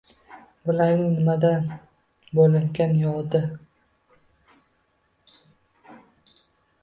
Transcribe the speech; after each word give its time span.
Bularning 0.67 1.09
nimada 1.17 1.51
bo‘larkan 2.39 2.95
yodi! 3.01 3.41